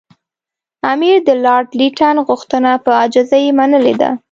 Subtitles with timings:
[0.91, 4.09] امیر د لارډ لیټن غوښتنه په عاجزۍ منلې ده.